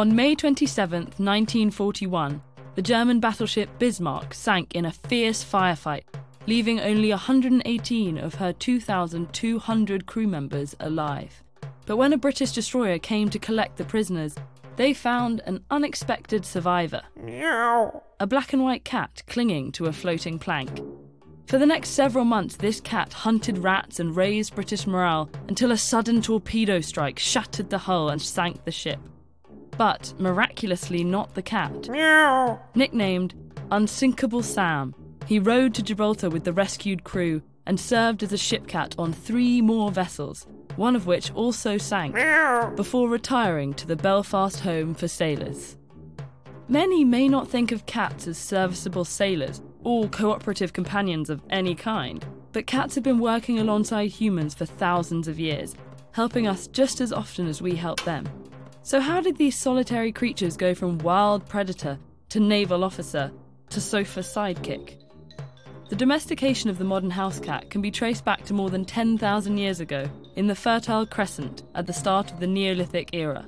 On 0.00 0.16
May 0.16 0.34
27, 0.34 1.02
1941, 1.18 2.40
the 2.74 2.80
German 2.80 3.20
battleship 3.20 3.68
Bismarck 3.78 4.32
sank 4.32 4.74
in 4.74 4.86
a 4.86 4.92
fierce 4.92 5.44
firefight, 5.44 6.04
leaving 6.46 6.80
only 6.80 7.10
118 7.10 8.16
of 8.16 8.36
her 8.36 8.54
2,200 8.54 10.06
crew 10.06 10.26
members 10.26 10.74
alive. 10.80 11.42
But 11.84 11.98
when 11.98 12.14
a 12.14 12.16
British 12.16 12.52
destroyer 12.52 12.98
came 12.98 13.28
to 13.28 13.38
collect 13.38 13.76
the 13.76 13.84
prisoners, 13.84 14.36
they 14.76 14.94
found 14.94 15.42
an 15.44 15.62
unexpected 15.70 16.46
survivor 16.46 17.02
a 18.20 18.26
black 18.26 18.54
and 18.54 18.64
white 18.64 18.86
cat 18.86 19.22
clinging 19.26 19.70
to 19.72 19.84
a 19.84 19.92
floating 19.92 20.38
plank. 20.38 20.80
For 21.46 21.58
the 21.58 21.66
next 21.66 21.90
several 21.90 22.24
months, 22.24 22.56
this 22.56 22.80
cat 22.80 23.12
hunted 23.12 23.58
rats 23.58 24.00
and 24.00 24.16
raised 24.16 24.54
British 24.54 24.86
morale 24.86 25.28
until 25.48 25.70
a 25.70 25.76
sudden 25.76 26.22
torpedo 26.22 26.80
strike 26.80 27.18
shattered 27.18 27.68
the 27.68 27.76
hull 27.76 28.08
and 28.08 28.22
sank 28.22 28.64
the 28.64 28.72
ship. 28.72 28.98
But 29.80 30.12
miraculously, 30.18 31.02
not 31.02 31.34
the 31.34 31.40
cat. 31.40 31.88
Meow. 31.88 32.60
Nicknamed 32.74 33.34
Unsinkable 33.70 34.42
Sam, 34.42 34.94
he 35.24 35.38
rode 35.38 35.72
to 35.72 35.82
Gibraltar 35.82 36.28
with 36.28 36.44
the 36.44 36.52
rescued 36.52 37.02
crew 37.02 37.40
and 37.64 37.80
served 37.80 38.22
as 38.22 38.30
a 38.30 38.36
ship 38.36 38.66
cat 38.66 38.94
on 38.98 39.14
three 39.14 39.62
more 39.62 39.90
vessels, 39.90 40.46
one 40.76 40.94
of 40.94 41.06
which 41.06 41.32
also 41.32 41.78
sank, 41.78 42.14
before 42.76 43.08
retiring 43.08 43.72
to 43.72 43.86
the 43.86 43.96
Belfast 43.96 44.60
home 44.60 44.92
for 44.92 45.08
sailors. 45.08 45.78
Many 46.68 47.02
may 47.02 47.26
not 47.26 47.48
think 47.48 47.72
of 47.72 47.86
cats 47.86 48.26
as 48.26 48.36
serviceable 48.36 49.06
sailors 49.06 49.62
or 49.82 50.10
cooperative 50.10 50.74
companions 50.74 51.30
of 51.30 51.40
any 51.48 51.74
kind, 51.74 52.22
but 52.52 52.66
cats 52.66 52.96
have 52.96 53.04
been 53.04 53.18
working 53.18 53.58
alongside 53.58 54.08
humans 54.08 54.52
for 54.52 54.66
thousands 54.66 55.26
of 55.26 55.40
years, 55.40 55.74
helping 56.12 56.46
us 56.46 56.66
just 56.66 57.00
as 57.00 57.14
often 57.14 57.46
as 57.46 57.62
we 57.62 57.76
help 57.76 58.04
them. 58.04 58.28
So, 58.82 58.98
how 58.98 59.20
did 59.20 59.36
these 59.36 59.58
solitary 59.58 60.10
creatures 60.10 60.56
go 60.56 60.74
from 60.74 60.98
wild 60.98 61.46
predator 61.46 61.98
to 62.30 62.40
naval 62.40 62.82
officer 62.82 63.30
to 63.68 63.80
sofa 63.80 64.20
sidekick? 64.20 64.96
The 65.90 65.96
domestication 65.96 66.70
of 66.70 66.78
the 66.78 66.84
modern 66.84 67.10
house 67.10 67.38
cat 67.38 67.68
can 67.68 67.82
be 67.82 67.90
traced 67.90 68.24
back 68.24 68.44
to 68.46 68.54
more 68.54 68.70
than 68.70 68.86
10,000 68.86 69.58
years 69.58 69.80
ago 69.80 70.08
in 70.34 70.46
the 70.46 70.54
Fertile 70.54 71.04
Crescent 71.04 71.62
at 71.74 71.86
the 71.86 71.92
start 71.92 72.32
of 72.32 72.40
the 72.40 72.46
Neolithic 72.46 73.10
era. 73.12 73.44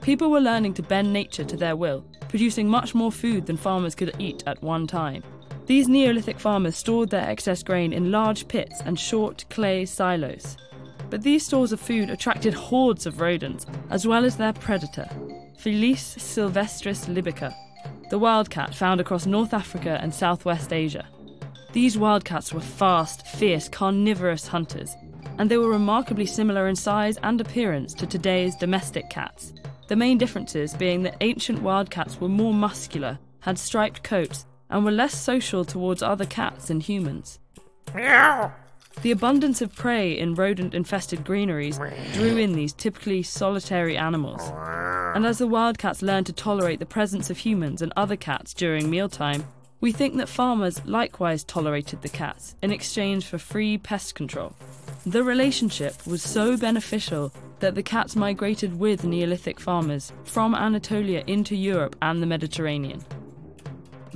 People 0.00 0.30
were 0.30 0.40
learning 0.40 0.74
to 0.74 0.82
bend 0.82 1.12
nature 1.12 1.44
to 1.44 1.56
their 1.56 1.76
will, 1.76 2.04
producing 2.28 2.68
much 2.68 2.94
more 2.94 3.12
food 3.12 3.46
than 3.46 3.56
farmers 3.56 3.94
could 3.94 4.14
eat 4.18 4.42
at 4.46 4.62
one 4.62 4.86
time. 4.86 5.22
These 5.66 5.88
Neolithic 5.88 6.40
farmers 6.40 6.76
stored 6.76 7.10
their 7.10 7.28
excess 7.28 7.62
grain 7.62 7.92
in 7.92 8.10
large 8.10 8.48
pits 8.48 8.80
and 8.84 8.98
short 8.98 9.44
clay 9.48 9.84
silos. 9.84 10.56
But 11.10 11.22
these 11.22 11.46
stores 11.46 11.72
of 11.72 11.80
food 11.80 12.10
attracted 12.10 12.54
hordes 12.54 13.06
of 13.06 13.20
rodents, 13.20 13.66
as 13.90 14.06
well 14.06 14.24
as 14.24 14.36
their 14.36 14.52
predator, 14.52 15.08
Felis 15.56 16.16
sylvestris 16.16 17.06
libica, 17.06 17.54
the 18.10 18.18
wildcat 18.18 18.74
found 18.74 19.00
across 19.00 19.26
North 19.26 19.54
Africa 19.54 19.98
and 20.02 20.14
Southwest 20.14 20.72
Asia. 20.72 21.06
These 21.72 21.98
wildcats 21.98 22.52
were 22.52 22.60
fast, 22.60 23.26
fierce, 23.26 23.68
carnivorous 23.68 24.46
hunters, 24.46 24.94
and 25.38 25.50
they 25.50 25.58
were 25.58 25.68
remarkably 25.68 26.26
similar 26.26 26.68
in 26.68 26.76
size 26.76 27.18
and 27.22 27.40
appearance 27.40 27.94
to 27.94 28.06
today's 28.06 28.56
domestic 28.56 29.10
cats. 29.10 29.52
The 29.88 29.96
main 29.96 30.18
differences 30.18 30.74
being 30.74 31.02
that 31.02 31.16
ancient 31.20 31.62
wildcats 31.62 32.20
were 32.20 32.28
more 32.28 32.54
muscular, 32.54 33.18
had 33.40 33.58
striped 33.58 34.02
coats, 34.02 34.46
and 34.70 34.84
were 34.84 34.90
less 34.90 35.14
social 35.14 35.64
towards 35.64 36.02
other 36.02 36.26
cats 36.26 36.70
and 36.70 36.82
humans. 36.82 37.38
The 39.02 39.10
abundance 39.12 39.60
of 39.60 39.74
prey 39.74 40.18
in 40.18 40.34
rodent 40.34 40.74
infested 40.74 41.24
granaries 41.24 41.78
drew 42.14 42.36
in 42.36 42.54
these 42.54 42.72
typically 42.72 43.22
solitary 43.22 43.96
animals. 43.96 44.42
And 45.14 45.24
as 45.26 45.38
the 45.38 45.46
wildcats 45.46 46.02
learned 46.02 46.26
to 46.26 46.32
tolerate 46.32 46.78
the 46.78 46.86
presence 46.86 47.30
of 47.30 47.38
humans 47.38 47.82
and 47.82 47.92
other 47.96 48.16
cats 48.16 48.52
during 48.54 48.90
mealtime, 48.90 49.46
we 49.80 49.92
think 49.92 50.16
that 50.16 50.28
farmers 50.28 50.84
likewise 50.86 51.44
tolerated 51.44 52.02
the 52.02 52.08
cats 52.08 52.54
in 52.62 52.72
exchange 52.72 53.26
for 53.26 53.38
free 53.38 53.78
pest 53.78 54.14
control. 54.14 54.54
The 55.04 55.22
relationship 55.22 56.06
was 56.06 56.22
so 56.22 56.56
beneficial 56.56 57.32
that 57.60 57.74
the 57.74 57.82
cats 57.82 58.16
migrated 58.16 58.78
with 58.78 59.04
Neolithic 59.04 59.60
farmers 59.60 60.12
from 60.24 60.54
Anatolia 60.54 61.22
into 61.26 61.54
Europe 61.54 61.96
and 62.02 62.20
the 62.22 62.26
Mediterranean. 62.26 63.04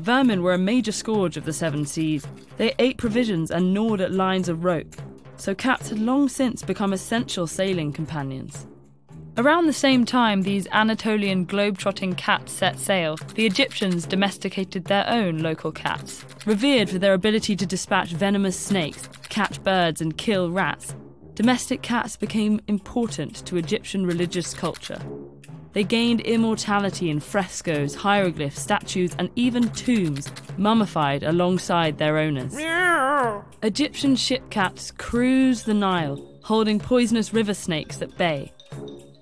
Vermin 0.01 0.43
were 0.43 0.55
a 0.55 0.59
major 0.59 0.93
scourge 0.93 1.37
of 1.37 1.45
the 1.45 1.53
seven 1.53 1.85
seas. 1.85 2.27
They 2.57 2.75
ate 2.79 2.97
provisions 2.97 3.51
and 3.51 3.75
gnawed 3.75 4.01
at 4.01 4.13
lines 4.13 4.49
of 4.49 4.65
rope, 4.65 4.97
so 5.37 5.55
cats 5.55 5.91
had 5.91 5.99
long 5.99 6.29
since 6.29 6.63
become 6.63 6.93
essential 6.93 7.47
sailing 7.47 7.93
companions. 7.93 8.67
Around 9.37 9.67
the 9.67 9.73
same 9.73 10.05
time 10.05 10.43
these 10.43 10.67
Anatolian 10.73 11.45
globe-trotting 11.45 12.15
cats 12.15 12.53
set 12.53 12.79
sail, 12.79 13.17
the 13.35 13.47
Egyptians 13.47 14.07
domesticated 14.07 14.87
their 14.87 15.09
own 15.09 15.39
local 15.39 15.71
cats. 15.71 16.25
Revered 16.47 16.91
for 16.91 16.99
their 16.99 17.15
ability 17.15 17.55
to 17.57 17.67
dispatch 17.67 18.11
venomous 18.11 18.59
snakes, 18.59 19.09
catch 19.29 19.63
birds, 19.63 20.01
and 20.01 20.17
kill 20.17 20.51
rats, 20.51 20.95
domestic 21.35 21.83
cats 21.83 22.17
became 22.17 22.61
important 22.69 23.47
to 23.47 23.57
Egyptian 23.57 24.05
religious 24.05 24.53
culture. 24.53 25.01
They 25.73 25.85
gained 25.85 26.21
immortality 26.23 27.11
in 27.11 27.21
frescoes, 27.21 27.95
hieroglyphs, 27.95 28.61
statues, 28.61 29.15
and 29.19 29.31
even 29.37 29.69
tombs, 29.71 30.31
mummified 30.57 31.23
alongside 31.23 31.99
their 31.99 32.19
owners. 32.19 32.55
Egyptian 33.63 34.17
ship 34.17 34.51
cats 34.51 34.91
cruise 34.91 35.63
the 35.63 35.75
Nile, 35.75 36.27
holding 36.43 36.81
poisonous 36.81 37.33
river 37.33 37.55
snakes 37.55 38.03
at 38.03 38.17
bay. 38.17 38.53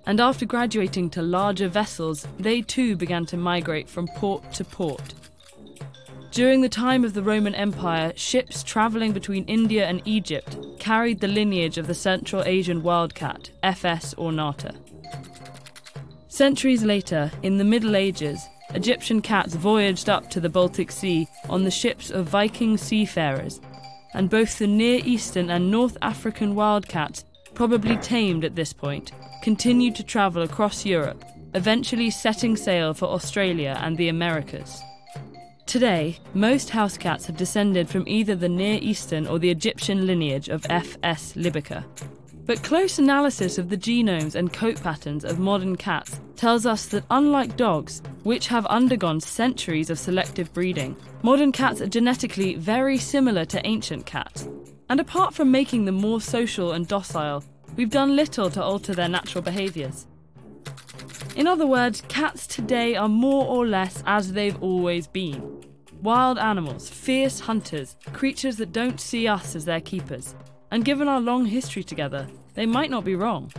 And 0.06 0.20
after 0.20 0.47
graduating 0.47 1.10
to 1.10 1.22
larger 1.22 1.69
vessels, 1.69 2.26
they 2.38 2.62
too 2.62 2.97
began 2.97 3.26
to 3.26 3.37
migrate 3.37 3.88
from 3.88 4.08
port 4.08 4.50
to 4.54 4.64
port. 4.64 5.14
During 6.31 6.62
the 6.62 6.69
time 6.69 7.04
of 7.04 7.14
the 7.14 7.22
Roman 7.22 7.54
Empire, 7.54 8.12
ships 8.16 8.62
travelling 8.62 9.12
between 9.12 9.44
India 9.44 9.87
and 9.87 10.00
Egypt 10.06 10.56
carried 10.78 11.20
the 11.20 11.28
lineage 11.28 11.76
of 11.76 11.87
the 11.87 11.94
Central 11.94 12.42
Asian 12.44 12.82
wildcat, 12.82 13.50
F.S. 13.62 14.14
ornata. 14.16 14.75
Centuries 16.38 16.84
later, 16.84 17.32
in 17.43 17.59
the 17.59 17.65
Middle 17.65 17.97
Ages, 17.97 18.49
Egyptian 18.72 19.21
cats 19.21 19.56
voyaged 19.56 20.09
up 20.09 20.31
to 20.31 20.38
the 20.38 20.49
Baltic 20.49 20.93
Sea 20.93 21.26
on 21.49 21.65
the 21.65 21.71
ships 21.72 22.12
of 22.12 22.28
Viking 22.28 22.76
seafarers, 22.76 23.60
and 24.15 24.31
both 24.31 24.56
the 24.56 24.69
Near 24.69 25.00
Eastern 25.04 25.50
and 25.50 25.69
North 25.69 25.97
African 26.00 26.54
wildcats, 26.54 27.25
probably 27.54 27.97
tamed 27.97 28.44
at 28.44 28.54
this 28.54 28.72
point, 28.72 29.10
continued 29.43 29.97
to 29.97 30.04
travel 30.04 30.43
across 30.43 30.87
Europe, 30.87 31.25
eventually 31.54 32.09
setting 32.09 32.56
sail 32.56 32.94
for 32.94 33.06
Australia 33.06 33.76
and 33.82 33.99
the 33.99 34.09
Americas. 34.09 34.81
Today, 35.66 36.20
most 36.34 36.70
house 36.70 36.97
cats 36.97 37.26
have 37.26 37.37
descended 37.37 37.88
from 37.88 38.06
either 38.06 38.37
the 38.37 38.49
Near 38.49 38.78
Eastern 38.81 39.26
or 39.26 39.41
the 39.41 39.50
Egyptian 39.50 40.06
lineage 40.06 40.49
of 40.49 40.65
F.S. 40.70 41.32
libica, 41.32 41.82
but 42.48 42.62
close 42.62 42.98
analysis 42.98 43.59
of 43.59 43.69
the 43.69 43.76
genomes 43.76 44.34
and 44.34 44.54
coat 44.54 44.82
patterns 44.82 45.22
of 45.22 45.38
modern 45.38 45.76
cats 45.76 46.19
tells 46.34 46.64
us 46.64 46.86
that 46.86 47.04
unlike 47.10 47.59
dogs, 47.59 48.00
which 48.22 48.48
have 48.48 48.64
undergone 48.66 49.20
centuries 49.20 49.91
of 49.91 49.98
selective 49.98 50.50
breeding, 50.54 50.97
modern 51.22 51.53
cats 51.53 51.82
are 51.82 51.87
genetically 51.87 52.54
very 52.54 52.97
similar 52.97 53.44
to 53.44 53.60
ancient 53.66 54.06
cats. 54.06 54.48
And 54.88 54.98
apart 54.98 55.34
from 55.34 55.50
making 55.50 55.84
them 55.84 55.97
more 55.97 56.22
social 56.22 56.72
and 56.72 56.88
docile, 56.88 57.44
we've 57.76 57.91
done 57.91 58.16
little 58.16 58.48
to 58.48 58.62
alter 58.62 58.94
their 58.94 59.10
natural 59.10 59.42
behaviours. 59.42 60.06
In 61.37 61.47
other 61.47 61.66
words, 61.66 62.03
cats 62.08 62.47
today 62.47 62.97
are 62.97 63.10
more 63.10 63.44
or 63.44 63.66
less 63.66 64.03
as 64.06 64.32
they've 64.32 64.62
always 64.62 65.06
been. 65.06 65.62
Wild 66.00 66.38
animals, 66.38 66.88
fierce 66.88 67.41
hunters, 67.41 67.97
creatures 68.14 68.56
that 68.56 68.72
don't 68.72 69.03
see 69.03 69.28
us 69.28 69.54
as 69.54 69.66
their 69.66 69.82
keepers. 69.82 70.34
And 70.70 70.84
given 70.84 71.08
our 71.08 71.20
long 71.20 71.47
history 71.47 71.82
together, 71.82 72.28
they 72.58 72.66
might 72.66 72.90
not 72.90 73.05
be 73.05 73.14
wrong. 73.14 73.52